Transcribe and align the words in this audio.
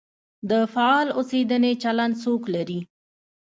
د 0.49 0.51
فعال 0.73 1.07
اوسېدنې 1.17 1.73
چلند 1.83 2.13
څوک 2.23 2.41
لري؟ 2.55 2.79